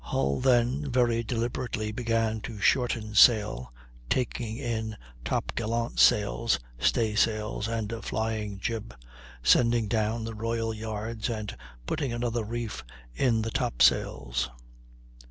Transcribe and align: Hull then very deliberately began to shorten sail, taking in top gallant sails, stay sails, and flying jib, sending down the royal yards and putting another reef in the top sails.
Hull 0.05 0.39
then 0.39 0.89
very 0.89 1.21
deliberately 1.21 1.91
began 1.91 2.41
to 2.41 2.59
shorten 2.59 3.13
sail, 3.13 3.71
taking 4.09 4.57
in 4.57 4.97
top 5.23 5.51
gallant 5.53 5.99
sails, 5.99 6.57
stay 6.79 7.13
sails, 7.13 7.67
and 7.67 7.93
flying 8.03 8.57
jib, 8.59 8.95
sending 9.43 9.87
down 9.87 10.23
the 10.23 10.33
royal 10.33 10.73
yards 10.73 11.29
and 11.29 11.55
putting 11.85 12.11
another 12.11 12.43
reef 12.43 12.83
in 13.13 13.43
the 13.43 13.51
top 13.51 13.83
sails. 13.83 14.49